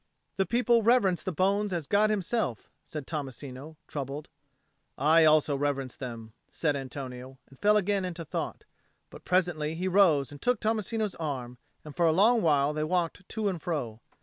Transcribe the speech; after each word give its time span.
"The 0.37 0.47
people 0.47 0.81
reverence 0.81 1.21
the 1.21 1.31
bones 1.31 1.71
as 1.71 1.85
God 1.85 2.09
Himself," 2.09 2.71
said 2.83 3.05
Tommasino, 3.05 3.77
troubled. 3.87 4.29
"I 4.97 5.25
also 5.25 5.55
reverence 5.55 5.95
them," 5.95 6.33
said 6.49 6.75
Antonio, 6.75 7.37
and 7.47 7.59
fell 7.59 7.77
again 7.77 8.03
into 8.03 8.25
thought. 8.25 8.65
But 9.11 9.25
presently 9.25 9.75
he 9.75 9.87
rose 9.87 10.31
and 10.31 10.41
took 10.41 10.59
Tommasino's 10.59 11.13
arm, 11.19 11.59
and 11.85 11.95
for 11.95 12.07
a 12.07 12.11
long 12.13 12.41
while 12.41 12.73
they 12.73 12.83
walked 12.83 13.29
to 13.29 13.47
and 13.47 13.61
fro. 13.61 14.01